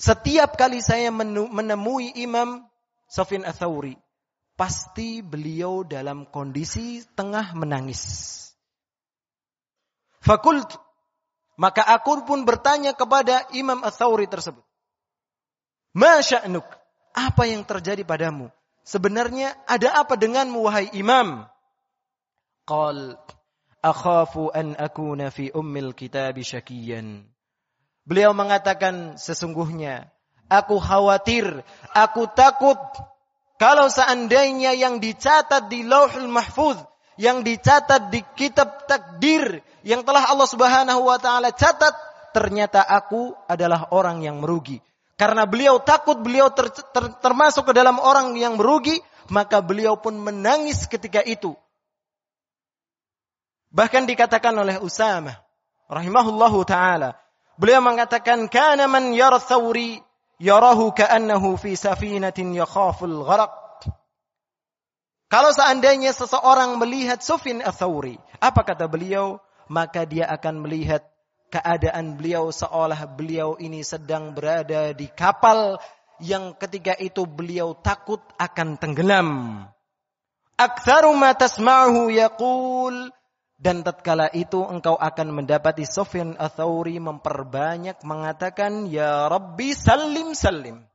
Setiap 0.00 0.56
kali 0.56 0.80
saya 0.80 1.12
menemui 1.12 2.16
Imam 2.16 2.64
Sufyan 3.10 3.44
Ats-Tsauri, 3.44 3.98
pasti 4.56 5.20
beliau 5.20 5.84
dalam 5.84 6.24
kondisi 6.30 7.04
tengah 7.12 7.52
menangis. 7.52 8.00
Fakult 10.24 10.80
maka 11.60 11.84
aku 11.84 12.24
pun 12.24 12.48
bertanya 12.48 12.96
kepada 12.96 13.44
Imam 13.52 13.84
Ats-Tsauri 13.84 14.24
tersebut. 14.24 14.64
Ma 15.92 16.24
sya'nuk? 16.24 16.64
Apa 17.12 17.44
yang 17.44 17.68
terjadi 17.68 18.00
padamu? 18.00 18.48
Sebenarnya 18.84 19.54
ada 19.68 20.00
apa 20.00 20.16
denganmu 20.16 20.58
wahai 20.64 20.88
imam? 20.96 21.46
Qal 22.64 23.20
akhafu 23.80 24.52
an 24.52 24.76
akuna 24.76 25.32
fi 25.32 25.52
ummil 25.52 25.92
kitab 25.96 26.36
syakiyan. 26.40 27.28
Beliau 28.04 28.32
mengatakan 28.32 29.20
sesungguhnya 29.20 30.10
aku 30.48 30.80
khawatir, 30.80 31.62
aku 31.92 32.26
takut 32.32 32.80
kalau 33.60 33.92
seandainya 33.92 34.72
yang 34.72 35.04
dicatat 35.04 35.68
di 35.68 35.84
Lauhul 35.84 36.32
Mahfuz, 36.32 36.80
yang 37.20 37.44
dicatat 37.44 38.08
di 38.08 38.24
kitab 38.32 38.88
takdir 38.88 39.60
yang 39.84 40.04
telah 40.04 40.28
Allah 40.32 40.48
Subhanahu 40.48 41.04
wa 41.04 41.20
taala 41.20 41.52
catat, 41.52 41.92
ternyata 42.32 42.80
aku 42.80 43.36
adalah 43.48 43.92
orang 43.92 44.24
yang 44.24 44.40
merugi. 44.40 44.80
Karena 45.20 45.44
beliau 45.44 45.76
takut 45.84 46.16
beliau 46.16 46.48
ter, 46.48 46.72
ter, 46.72 47.04
termasuk 47.20 47.68
ke 47.68 47.72
dalam 47.76 48.00
orang 48.00 48.32
yang 48.40 48.56
merugi, 48.56 48.96
maka 49.28 49.60
beliau 49.60 50.00
pun 50.00 50.16
menangis 50.16 50.88
ketika 50.88 51.20
itu. 51.20 51.52
Bahkan 53.68 54.08
dikatakan 54.08 54.56
oleh 54.56 54.80
Usama 54.80 55.36
rahimahullahu 55.92 56.64
taala, 56.64 57.20
beliau 57.60 57.84
mengatakan 57.84 58.48
kana 58.48 58.88
man 58.88 59.12
yara 59.12 59.36
thawri 59.36 60.00
yarahu 60.40 60.96
ka'annahu 60.96 61.60
fi 61.60 61.76
safinatin 61.76 62.56
yakhaful 62.56 63.28
gharaq. 63.28 63.52
Kalau 65.28 65.52
seandainya 65.52 66.16
seseorang 66.16 66.80
melihat 66.80 67.20
Sufin 67.20 67.60
Ats-Tsauri, 67.60 68.16
apa 68.40 68.64
kata 68.64 68.88
beliau? 68.88 69.36
Maka 69.68 70.02
dia 70.08 70.26
akan 70.26 70.64
melihat 70.64 71.06
keadaan 71.50 72.14
beliau 72.14 72.54
seolah 72.54 73.10
beliau 73.10 73.58
ini 73.58 73.82
sedang 73.82 74.32
berada 74.32 74.94
di 74.94 75.10
kapal 75.10 75.82
yang 76.22 76.54
ketika 76.54 76.94
itu 76.96 77.26
beliau 77.26 77.74
takut 77.74 78.22
akan 78.38 78.78
tenggelam. 78.78 79.28
Aktsaru 80.54 81.10
ma 81.16 81.34
tasma'uhu 81.34 82.12
yaqul 82.12 83.10
dan 83.60 83.84
tatkala 83.84 84.32
itu 84.32 84.60
engkau 84.64 84.96
akan 84.96 85.36
mendapati 85.36 85.84
Sufyan 85.84 86.36
Atsauri 86.40 86.96
memperbanyak 86.96 88.00
mengatakan 88.06 88.88
ya 88.88 89.28
Rabbi 89.28 89.76
salim 89.76 90.32
salim. 90.32 90.86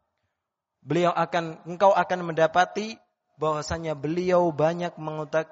Beliau 0.85 1.13
akan 1.13 1.65
engkau 1.65 1.93
akan 1.93 2.29
mendapati 2.29 2.97
bahwasanya 3.35 3.97
beliau 3.97 4.53
banyak 4.53 4.95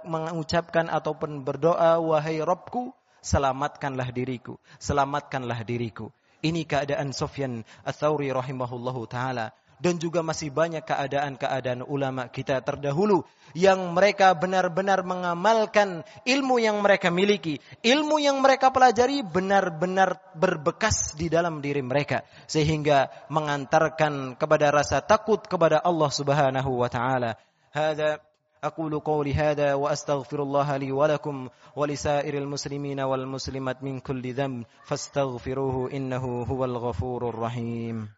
mengucapkan 0.06 0.88
ataupun 0.88 1.44
berdoa 1.44 2.00
wahai 2.00 2.40
Rabbku 2.40 2.96
selamatkanlah 3.24 4.12
diriku 4.12 4.60
selamatkanlah 4.78 5.64
diriku. 5.64 6.12
Ini 6.44 6.68
keadaan 6.68 7.16
Sufyan 7.16 7.64
Atsauri 7.88 8.28
rahimahullahu 8.28 9.08
taala 9.08 9.56
dan 9.80 10.00
juga 10.00 10.24
masih 10.24 10.52
banyak 10.52 10.84
keadaan-keadaan 10.84 11.84
ulama 11.88 12.28
kita 12.32 12.60
terdahulu 12.64 13.24
yang 13.52 13.96
mereka 13.96 14.32
benar-benar 14.36 15.04
mengamalkan 15.04 16.08
ilmu 16.24 16.60
yang 16.60 16.80
mereka 16.80 17.12
miliki, 17.12 17.60
ilmu 17.84 18.20
yang 18.20 18.40
mereka 18.40 18.72
pelajari 18.72 19.24
benar-benar 19.24 20.20
berbekas 20.36 21.16
di 21.20 21.32
dalam 21.32 21.60
diri 21.60 21.84
mereka 21.84 22.28
sehingga 22.48 23.08
mengantarkan 23.32 24.36
kepada 24.40 24.72
rasa 24.72 25.00
takut 25.04 25.44
kepada 25.48 25.80
Allah 25.80 26.12
Subhanahu 26.12 26.80
wa 26.80 26.90
taala. 26.92 27.40
Hada 27.72 28.20
أقول 28.64 29.00
قولي 29.00 29.34
هذا 29.34 29.74
وأستغفر 29.74 30.44
الله 30.44 30.78
لي 30.78 30.92
ولكم 30.92 31.50
ولسائر 31.76 32.38
المسلمين 32.38 33.00
والمسلمات 33.00 33.84
من 33.84 34.00
كل 34.00 34.34
ذنب 34.34 34.66
فاستغفروه 34.84 35.92
إنه 35.92 36.44
هو 36.44 36.66
الغفور 36.66 37.30
الرحيم. 37.30 38.10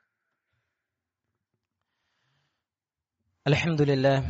الحمد 3.47 3.81
لله 3.81 4.23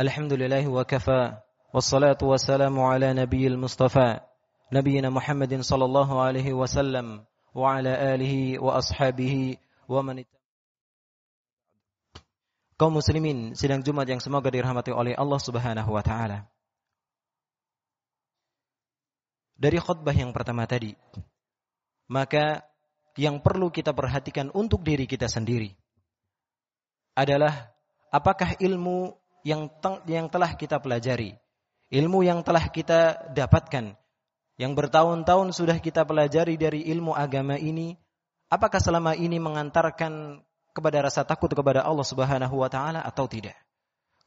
الحمد 0.00 0.32
لله 0.32 0.68
وكفى 0.68 1.32
والصلاة 1.74 2.18
والسلام 2.22 2.80
على 2.80 3.12
نبي 3.14 3.46
المصطفى 3.46 4.20
نبينا 4.72 5.10
محمد 5.10 5.60
صلى 5.60 5.84
الله 5.84 6.20
عليه 6.22 6.52
وسلم 6.52 7.24
وعلى 7.54 8.14
آله 8.14 8.62
وأصحابه 8.62 9.56
ومن 9.88 10.24
kaum 12.76 12.92
muslimin 13.00 13.56
sidang 13.56 13.80
Jumat 13.80 14.04
yang 14.08 14.20
semoga 14.20 14.52
dirahmati 14.52 14.92
oleh 14.92 15.16
Allah 15.16 15.40
Subhanahu 15.40 15.90
wa 15.90 16.04
taala. 16.04 16.48
Dari 19.56 19.80
khutbah 19.80 20.12
yang 20.12 20.36
pertama 20.36 20.68
tadi, 20.68 20.92
maka 22.12 22.60
yang 23.16 23.40
perlu 23.40 23.72
kita 23.72 23.96
perhatikan 23.96 24.52
untuk 24.52 24.84
diri 24.84 25.08
kita 25.08 25.32
sendiri 25.32 25.72
adalah 27.16 27.72
apakah 28.12 28.60
ilmu 28.60 29.16
yang 29.40 29.72
yang 30.04 30.28
telah 30.28 30.52
kita 30.60 30.76
pelajari, 30.76 31.32
ilmu 31.88 32.20
yang 32.20 32.44
telah 32.44 32.68
kita 32.68 33.32
dapatkan, 33.32 33.96
yang 34.60 34.72
bertahun-tahun 34.76 35.56
sudah 35.56 35.80
kita 35.80 36.04
pelajari 36.04 36.60
dari 36.60 36.84
ilmu 36.92 37.16
agama 37.16 37.56
ini, 37.56 37.96
apakah 38.52 38.84
selama 38.84 39.16
ini 39.16 39.40
mengantarkan 39.40 40.44
kepada 40.76 41.00
rasa 41.00 41.24
takut 41.24 41.48
kepada 41.48 41.80
Allah 41.80 42.04
Subhanahu 42.04 42.60
wa 42.60 42.68
taala 42.68 43.00
atau 43.00 43.24
tidak? 43.24 43.56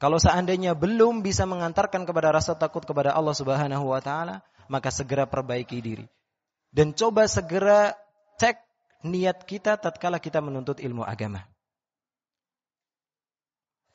Kalau 0.02 0.18
seandainya 0.18 0.74
belum 0.74 1.22
bisa 1.22 1.46
mengantarkan 1.46 2.10
kepada 2.10 2.34
rasa 2.34 2.58
takut 2.58 2.82
kepada 2.82 3.14
Allah 3.14 3.36
Subhanahu 3.38 3.94
wa 3.94 4.02
taala, 4.02 4.42
maka 4.66 4.90
segera 4.90 5.30
perbaiki 5.30 5.78
diri. 5.78 6.10
Dan 6.74 6.98
coba 6.98 7.30
segera 7.30 7.94
cek 8.42 8.58
niat 9.06 9.46
kita 9.46 9.78
tatkala 9.78 10.18
kita 10.18 10.42
menuntut 10.42 10.82
ilmu 10.82 11.06
agama. 11.06 11.46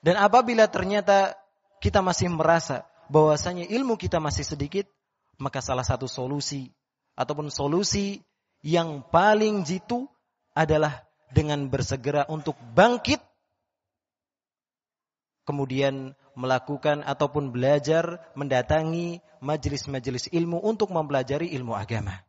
Dan 0.04 0.20
apabila 0.20 0.68
ternyata 0.68 1.32
kita 1.80 2.04
masih 2.04 2.28
merasa 2.28 2.84
bahwasanya 3.08 3.64
ilmu 3.72 3.96
kita 3.96 4.20
masih 4.20 4.44
sedikit, 4.44 4.84
maka 5.40 5.64
salah 5.64 5.86
satu 5.86 6.04
solusi 6.04 6.68
ataupun 7.16 7.48
solusi 7.48 8.20
yang 8.60 9.00
paling 9.08 9.64
jitu 9.64 10.04
adalah 10.52 11.04
dengan 11.32 11.70
bersegera 11.70 12.26
untuk 12.28 12.58
bangkit 12.74 13.22
kemudian 15.44 16.16
melakukan 16.34 17.04
ataupun 17.04 17.52
belajar 17.52 18.18
mendatangi 18.34 19.22
majelis-majelis 19.44 20.32
ilmu 20.32 20.58
untuk 20.58 20.90
mempelajari 20.90 21.52
ilmu 21.54 21.76
agama. 21.76 22.24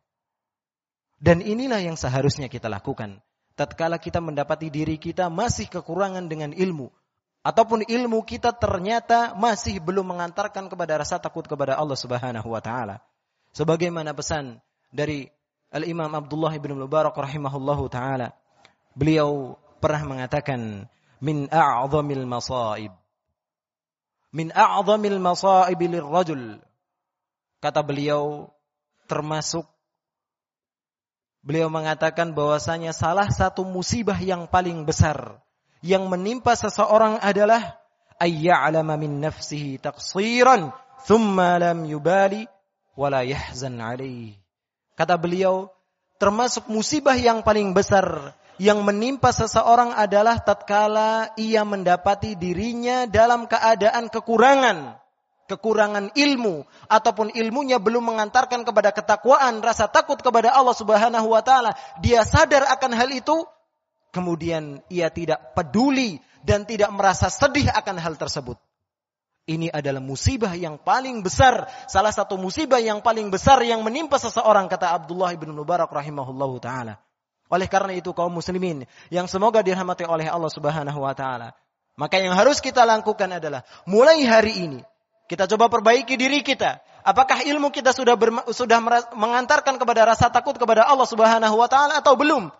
Dan 1.16 1.40
inilah 1.40 1.80
yang 1.80 1.96
seharusnya 1.96 2.46
kita 2.52 2.68
lakukan. 2.68 3.24
Tatkala 3.56 3.96
kita 3.96 4.20
mendapati 4.20 4.68
diri 4.68 5.00
kita 5.00 5.32
masih 5.32 5.64
kekurangan 5.72 6.28
dengan 6.28 6.52
ilmu, 6.52 6.92
ataupun 7.46 7.88
ilmu 7.88 8.20
kita 8.26 8.52
ternyata 8.52 9.32
masih 9.38 9.80
belum 9.80 10.12
mengantarkan 10.12 10.68
kepada 10.68 10.98
rasa 10.98 11.16
takut 11.16 11.48
kepada 11.48 11.78
Allah 11.78 11.94
Subhanahu 11.94 12.52
wa 12.52 12.60
taala. 12.60 13.00
Sebagaimana 13.56 14.12
pesan 14.12 14.60
dari 14.92 15.24
Al-Imam 15.70 16.12
Abdullah 16.12 16.52
bin 16.58 16.74
Mubarak 16.74 17.14
rahimahullahu 17.14 17.86
taala. 17.86 18.36
Beliau 18.96 19.60
pernah 19.78 20.02
mengatakan 20.08 20.88
min 21.20 21.48
a'zamil 21.52 22.24
masaib 22.24 22.92
min 24.32 24.52
a'zamil 24.52 25.20
masaib 25.20 25.80
lirrajul 25.80 26.60
kata 27.60 27.80
beliau 27.80 28.52
termasuk 29.08 29.64
beliau 31.40 31.72
mengatakan 31.72 32.36
bahwasanya 32.36 32.92
salah 32.92 33.28
satu 33.32 33.64
musibah 33.64 34.18
yang 34.20 34.44
paling 34.48 34.84
besar 34.84 35.40
yang 35.80 36.08
menimpa 36.08 36.52
seseorang 36.56 37.20
adalah 37.20 37.80
ayya'lama 38.20 38.96
min 38.96 39.20
nafsihi 39.22 39.80
taqsiran 39.80 40.72
thumma 41.06 41.60
lam 41.60 41.84
yubali 41.86 42.48
wala 42.96 43.22
yahzan 43.22 43.78
alaih. 43.78 44.34
Kata 44.96 45.20
beliau, 45.20 45.68
termasuk 46.16 46.66
musibah 46.72 47.14
yang 47.14 47.44
paling 47.44 47.76
besar 47.76 48.32
yang 48.56 48.80
menimpa 48.84 49.32
seseorang 49.32 49.92
adalah 49.92 50.40
tatkala 50.40 51.32
ia 51.36 51.64
mendapati 51.64 52.36
dirinya 52.36 53.04
dalam 53.04 53.44
keadaan 53.44 54.08
kekurangan, 54.08 54.96
kekurangan 55.46 56.16
ilmu 56.16 56.64
ataupun 56.88 57.36
ilmunya 57.36 57.76
belum 57.76 58.16
mengantarkan 58.16 58.64
kepada 58.64 58.90
ketakwaan, 58.96 59.60
rasa 59.60 59.88
takut 59.92 60.16
kepada 60.20 60.52
Allah 60.52 60.76
Subhanahu 60.76 61.28
wa 61.32 61.42
taala. 61.44 61.76
Dia 62.00 62.24
sadar 62.24 62.64
akan 62.64 62.92
hal 62.96 63.12
itu, 63.12 63.44
kemudian 64.10 64.80
ia 64.88 65.12
tidak 65.12 65.52
peduli 65.52 66.18
dan 66.40 66.64
tidak 66.64 66.88
merasa 66.96 67.28
sedih 67.28 67.68
akan 67.70 67.96
hal 68.00 68.16
tersebut. 68.16 68.56
Ini 69.46 69.70
adalah 69.70 70.02
musibah 70.02 70.58
yang 70.58 70.74
paling 70.74 71.22
besar, 71.22 71.70
salah 71.86 72.10
satu 72.10 72.34
musibah 72.34 72.82
yang 72.82 72.98
paling 72.98 73.30
besar 73.30 73.62
yang 73.62 73.78
menimpa 73.86 74.18
seseorang 74.18 74.66
kata 74.66 74.90
Abdullah 74.90 75.30
bin 75.38 75.54
Mubarak 75.54 75.86
rahimahullahu 75.86 76.58
taala. 76.58 77.05
Oleh 77.46 77.70
karena 77.70 77.94
itu 77.94 78.10
kaum 78.10 78.32
muslimin 78.34 78.84
yang 79.08 79.30
semoga 79.30 79.62
dirahmati 79.62 80.02
oleh 80.02 80.26
Allah 80.26 80.50
Subhanahu 80.50 80.98
wa 80.98 81.14
taala, 81.14 81.54
maka 81.94 82.18
yang 82.18 82.34
harus 82.34 82.58
kita 82.58 82.82
lakukan 82.82 83.38
adalah 83.38 83.62
mulai 83.86 84.26
hari 84.26 84.66
ini 84.66 84.80
kita 85.26 85.50
coba 85.50 85.66
perbaiki 85.66 86.14
diri 86.14 86.42
kita. 86.42 86.78
Apakah 87.06 87.42
ilmu 87.46 87.70
kita 87.70 87.94
sudah 87.94 88.18
sudah 88.50 88.78
mengantarkan 89.14 89.78
kepada 89.78 90.06
rasa 90.06 90.26
takut 90.30 90.58
kepada 90.58 90.86
Allah 90.86 91.06
Subhanahu 91.06 91.54
wa 91.58 91.66
taala 91.70 91.98
atau 91.98 92.18
belum? 92.18 92.50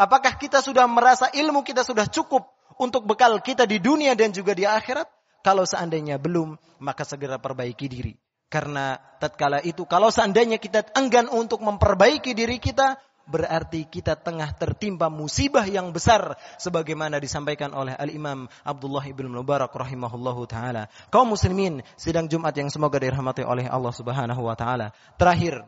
Apakah 0.00 0.36
kita 0.40 0.64
sudah 0.64 0.88
merasa 0.88 1.28
ilmu 1.32 1.60
kita 1.60 1.84
sudah 1.84 2.08
cukup 2.08 2.48
untuk 2.80 3.04
bekal 3.04 3.36
kita 3.40 3.68
di 3.68 3.80
dunia 3.80 4.16
dan 4.16 4.32
juga 4.32 4.56
di 4.56 4.64
akhirat? 4.64 5.08
Kalau 5.40 5.64
seandainya 5.64 6.20
belum, 6.20 6.56
maka 6.84 7.04
segera 7.04 7.40
perbaiki 7.40 7.88
diri. 7.88 8.12
Karena 8.52 9.00
tatkala 9.20 9.60
itu, 9.64 9.88
kalau 9.88 10.12
seandainya 10.12 10.60
kita 10.60 10.92
enggan 10.96 11.28
untuk 11.32 11.64
memperbaiki 11.64 12.36
diri 12.36 12.60
kita, 12.60 13.00
berarti 13.30 13.86
kita 13.86 14.18
tengah 14.18 14.50
tertimpa 14.58 15.06
musibah 15.06 15.62
yang 15.64 15.94
besar 15.94 16.34
sebagaimana 16.58 17.22
disampaikan 17.22 17.70
oleh 17.70 17.94
Al-Imam 17.94 18.50
Abdullah 18.66 19.06
ibn 19.06 19.30
Mubarak 19.30 19.70
rahimahullahu 19.70 20.50
taala. 20.50 20.90
Kaum 21.14 21.32
muslimin 21.32 21.86
sidang 21.94 22.26
Jumat 22.26 22.58
yang 22.58 22.68
semoga 22.68 22.98
dirahmati 22.98 23.46
oleh 23.46 23.70
Allah 23.70 23.94
Subhanahu 23.94 24.42
wa 24.42 24.58
taala. 24.58 24.90
Terakhir, 25.14 25.62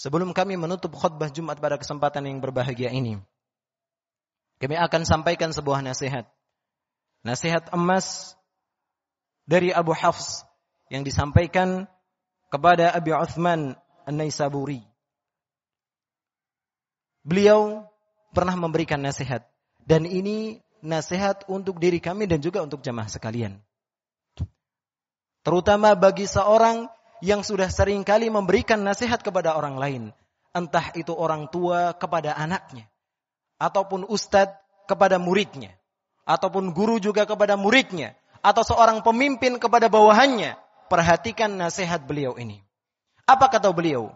Sebelum 0.00 0.32
kami 0.32 0.56
menutup 0.56 0.96
khutbah 0.96 1.28
Jumat 1.28 1.60
pada 1.60 1.76
kesempatan 1.76 2.24
yang 2.24 2.40
berbahagia 2.40 2.88
ini, 2.88 3.20
kami 4.56 4.76
akan 4.80 5.04
sampaikan 5.04 5.52
sebuah 5.52 5.84
nasihat. 5.84 6.24
Nasihat 7.20 7.68
emas 7.76 8.32
dari 9.44 9.76
Abu 9.76 9.92
Hafs 9.92 10.48
yang 10.88 11.04
disampaikan 11.04 11.84
kepada 12.48 12.96
Abi 12.96 13.12
Uthman 13.12 13.76
An-Naisaburi. 14.08 14.89
Beliau 17.20 17.84
pernah 18.32 18.56
memberikan 18.56 19.00
nasihat 19.00 19.44
dan 19.84 20.08
ini 20.08 20.64
nasihat 20.80 21.44
untuk 21.48 21.76
diri 21.76 22.00
kami 22.00 22.24
dan 22.24 22.40
juga 22.40 22.64
untuk 22.64 22.80
jamaah 22.80 23.08
sekalian. 23.08 23.60
Terutama 25.40 25.96
bagi 25.96 26.28
seorang 26.28 26.88
yang 27.24 27.44
sudah 27.44 27.68
sering 27.68 28.04
kali 28.04 28.28
memberikan 28.28 28.80
nasihat 28.80 29.20
kepada 29.20 29.56
orang 29.56 29.76
lain. 29.76 30.02
Entah 30.50 30.92
itu 30.98 31.14
orang 31.14 31.48
tua 31.48 31.94
kepada 31.96 32.34
anaknya. 32.34 32.88
Ataupun 33.60 34.08
ustadz 34.08 34.56
kepada 34.88 35.16
muridnya. 35.20 35.76
Ataupun 36.28 36.72
guru 36.76 37.00
juga 37.00 37.24
kepada 37.24 37.56
muridnya. 37.56 38.16
Atau 38.40 38.64
seorang 38.66 39.00
pemimpin 39.04 39.56
kepada 39.56 39.88
bawahannya. 39.88 40.56
Perhatikan 40.90 41.54
nasihat 41.54 42.02
beliau 42.02 42.34
ini. 42.36 42.60
Apa 43.24 43.46
kata 43.46 43.70
beliau? 43.70 44.10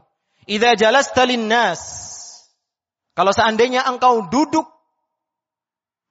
Idza 0.44 0.74
jalasta 0.76 1.24
nas. 1.38 2.03
Kalau 3.14 3.30
seandainya 3.30 3.86
engkau 3.86 4.26
duduk 4.26 4.66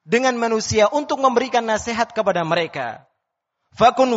dengan 0.07 0.39
manusia 0.39 0.87
untuk 0.87 1.19
memberikan 1.19 1.67
nasihat 1.67 2.11
kepada 2.15 2.47
mereka, 2.47 3.03
Fakun 3.73 4.13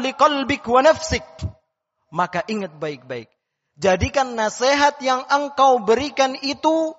liqalbik 0.00 0.64
wa 0.66 0.80
nafsik. 0.80 1.24
Maka 2.10 2.42
ingat 2.50 2.74
baik-baik. 2.74 3.30
Jadikan 3.78 4.34
nasihat 4.34 4.98
yang 4.98 5.22
engkau 5.30 5.80
berikan 5.86 6.34
itu 6.42 6.92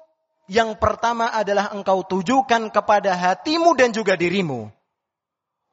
yang 0.48 0.80
pertama 0.80 1.30
adalah 1.30 1.76
engkau 1.76 2.08
tujukan 2.08 2.72
kepada 2.72 3.14
hatimu 3.18 3.76
dan 3.76 3.92
juga 3.92 4.16
dirimu. 4.16 4.72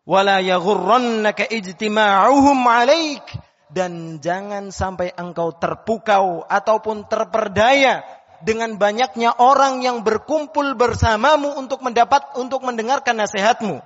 Wala 0.08 0.40
yaghurrannaka 0.40 1.46
ijtima'uhum 1.48 2.58
'alaik 2.66 3.24
dan 3.68 4.18
jangan 4.18 4.72
sampai 4.72 5.12
engkau 5.12 5.52
terpukau 5.60 6.44
ataupun 6.48 7.04
terperdaya 7.06 8.00
dengan 8.42 8.78
banyaknya 8.78 9.34
orang 9.38 9.82
yang 9.82 10.06
berkumpul 10.06 10.78
bersamamu 10.78 11.58
untuk 11.58 11.82
mendapat 11.82 12.38
untuk 12.38 12.62
mendengarkan 12.62 13.18
nasihatmu. 13.18 13.82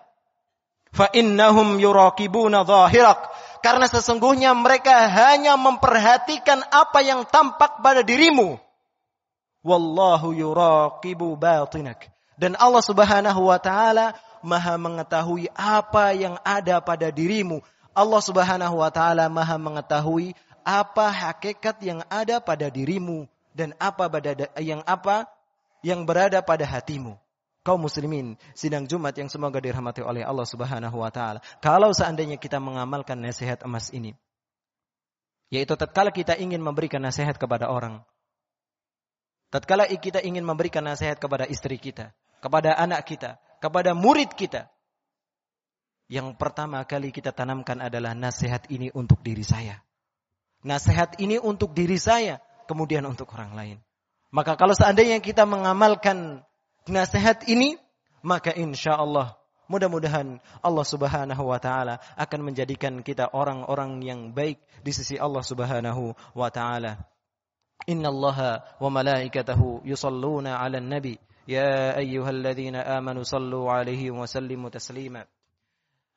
Fa 0.92 1.08
innahum 1.16 1.80
zahirak. 1.80 3.20
Karena 3.62 3.86
sesungguhnya 3.86 4.52
mereka 4.58 5.06
hanya 5.08 5.54
memperhatikan 5.54 6.66
apa 6.68 7.00
yang 7.00 7.22
tampak 7.24 7.80
pada 7.80 8.02
dirimu. 8.02 8.58
Wallahu 9.62 10.34
yuraqibu 10.34 11.38
batinak. 11.38 12.10
Dan 12.34 12.58
Allah 12.58 12.82
Subhanahu 12.82 13.48
wa 13.48 13.56
taala 13.62 14.18
maha 14.42 14.74
mengetahui 14.74 15.46
apa 15.54 16.10
yang 16.12 16.36
ada 16.42 16.82
pada 16.82 17.08
dirimu. 17.14 17.62
Allah 17.94 18.20
Subhanahu 18.20 18.82
wa 18.82 18.90
taala 18.90 19.30
maha 19.30 19.56
mengetahui 19.56 20.34
apa 20.66 21.06
hakikat 21.08 21.78
yang 21.80 22.02
ada 22.10 22.42
pada 22.42 22.66
dirimu 22.66 23.30
dan 23.52 23.76
apa 23.76 24.08
yang 24.60 24.80
apa 24.84 25.28
yang 25.84 26.04
berada 26.08 26.40
pada 26.40 26.64
hatimu 26.64 27.16
kaum 27.62 27.78
muslimin 27.78 28.34
sidang 28.58 28.90
Jumat 28.90 29.14
yang 29.14 29.30
semoga 29.30 29.62
dirahmati 29.62 30.02
oleh 30.02 30.26
Allah 30.26 30.46
Subhanahu 30.46 30.98
wa 30.98 31.10
taala. 31.14 31.38
Kalau 31.62 31.94
seandainya 31.94 32.36
kita 32.36 32.58
mengamalkan 32.58 33.18
nasihat 33.22 33.62
emas 33.62 33.94
ini 33.94 34.18
yaitu 35.52 35.76
tatkala 35.76 36.10
kita 36.10 36.34
ingin 36.40 36.64
memberikan 36.64 37.04
nasihat 37.04 37.36
kepada 37.36 37.68
orang 37.68 38.02
tatkala 39.52 39.84
kita 39.86 40.24
ingin 40.24 40.42
memberikan 40.42 40.80
nasihat 40.80 41.20
kepada 41.20 41.44
istri 41.44 41.76
kita, 41.76 42.16
kepada 42.40 42.72
anak 42.72 43.04
kita, 43.04 43.36
kepada 43.60 43.92
murid 43.92 44.32
kita 44.32 44.72
yang 46.12 46.36
pertama 46.36 46.84
kali 46.84 47.08
kita 47.08 47.32
tanamkan 47.32 47.80
adalah 47.80 48.12
nasihat 48.12 48.68
ini 48.68 48.92
untuk 48.92 49.24
diri 49.24 49.40
saya. 49.40 49.80
Nasihat 50.60 51.16
ini 51.24 51.40
untuk 51.40 51.72
diri 51.72 51.96
saya, 51.96 52.36
kemudian 52.72 53.04
untuk 53.04 53.28
orang 53.36 53.52
lain. 53.52 53.76
Maka 54.32 54.56
kalau 54.56 54.72
seandainya 54.72 55.20
kita 55.20 55.44
mengamalkan 55.44 56.40
nasihat 56.88 57.44
ini, 57.44 57.76
maka 58.24 58.56
insya 58.56 58.96
Allah 58.96 59.36
mudah-mudahan 59.68 60.40
Allah 60.64 60.86
Subhanahu 60.88 61.44
wa 61.52 61.60
taala 61.60 62.00
akan 62.16 62.40
menjadikan 62.48 63.04
kita 63.04 63.28
orang-orang 63.36 64.00
yang 64.00 64.20
baik 64.32 64.56
di 64.80 64.92
sisi 64.96 65.20
Allah 65.20 65.44
Subhanahu 65.44 66.16
wa 66.32 66.48
taala. 66.48 66.96
Inna 67.84 68.08
Allah 68.08 68.64
wa 68.80 68.88
malaikatahu 68.88 69.84
yusalluna 69.84 70.56
'alan 70.56 70.88
nabi 70.88 71.20
ya 71.44 71.98
ayyuhalladzina 71.98 72.88
amanu 72.88 73.26
sallu 73.26 73.68
'alaihi 73.68 74.08
wa 74.08 74.24
sallimu 74.24 74.72
taslima. 74.72 75.28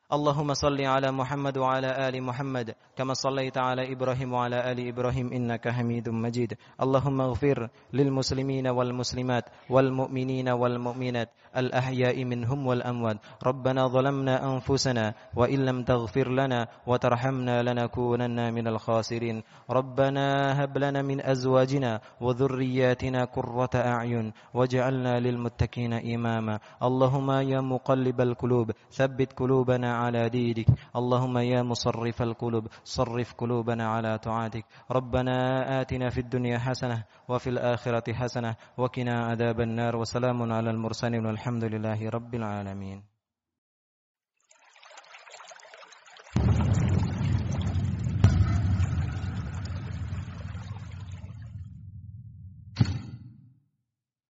اللهم 0.06 0.54
صل 0.54 0.82
على 0.82 1.12
محمد 1.12 1.58
وعلى 1.58 2.10
آل 2.10 2.24
محمد 2.24 2.76
كما 2.96 3.13
صليت 3.13 3.58
على 3.58 3.94
إبراهيم 3.94 4.34
وعلى 4.34 4.72
آل 4.72 4.88
إبراهيم 4.88 5.34
إنك 5.34 5.70
حميد 5.70 6.10
مجيد. 6.10 6.54
اللهم 6.82 7.22
اغفر 7.22 7.70
للمسلمين 7.94 8.68
والمسلمات 8.68 9.46
والمؤمنين 9.70 10.50
والمؤمنات 10.50 11.30
الأحياء 11.58 12.24
منهم 12.24 12.68
والأموات. 12.68 13.18
ربنا 13.44 13.88
ظلمنا 13.88 14.54
أنفسنا 14.54 15.13
وإن 15.36 15.65
لم 15.65 15.84
تغفر 15.84 16.30
لنا 16.30 16.68
وترحمنا 16.88 17.63
لنكونن 17.63 18.54
من 18.54 18.68
الخاسرين. 18.68 19.44
ربنا 19.70 20.26
هب 20.63 20.78
لنا 20.78 21.02
من 21.02 21.26
أزواجنا 21.26 22.02
وذرياتنا 22.22 23.26
قرة 23.26 23.74
أعين 23.76 24.34
واجعلنا 24.54 25.20
للمتقين 25.20 25.94
إماما. 25.94 26.60
اللهم 26.84 27.32
يا 27.32 27.62
مقلب 27.62 28.22
القلوب 28.22 28.72
ثبت 28.91 29.34
قلوبنا 29.34 29.95
على 29.96 30.30
دينك 30.30 30.68
اللهم 30.96 31.38
يا 31.38 31.62
مصرف 31.64 32.22
القلوب 32.22 32.68
صرف 32.84 33.34
قلوبنا 33.34 33.88
على 33.88 34.18
طاعتك. 34.18 34.66
ربنا 34.92 35.36
آتنا 35.82 36.10
في 36.10 36.20
الدنيا 36.20 36.58
حسنة 36.58 37.04
وفي 37.30 37.50
الآخرة 37.50 38.14
حسنة 38.14 38.56
وقنا 38.78 39.26
عذاب 39.26 39.62
النار. 39.62 39.96
وسلام 39.96 40.52
على 40.52 40.70
المرسلين 40.70 41.26
والحمد 41.26 41.64
لله 41.64 42.10
رب 42.10 42.36
العالمين. 42.36 43.14